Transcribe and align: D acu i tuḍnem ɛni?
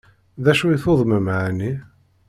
D 0.43 0.45
acu 0.51 0.65
i 0.75 0.77
tuḍnem 0.83 1.27
ɛni? 1.43 1.71